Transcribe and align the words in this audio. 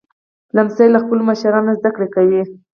لمسی 0.55 0.85
له 0.93 0.99
خپلو 1.03 1.21
مشرانو 1.29 1.77
زدهکړه 1.79 2.07
کوي. 2.15 2.41